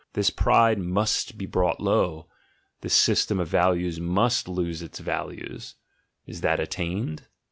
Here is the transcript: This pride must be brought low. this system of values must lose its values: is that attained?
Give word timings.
This 0.13 0.31
pride 0.31 0.79
must 0.79 1.37
be 1.37 1.45
brought 1.45 1.79
low. 1.79 2.25
this 2.81 2.95
system 2.95 3.39
of 3.39 3.49
values 3.49 3.99
must 3.99 4.47
lose 4.47 4.81
its 4.81 4.97
values: 4.97 5.75
is 6.25 6.41
that 6.41 6.59
attained? 6.59 7.27